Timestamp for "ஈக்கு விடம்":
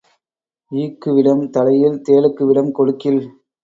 0.71-1.43